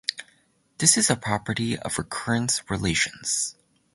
[0.79, 3.55] This is a property of recurrence relations.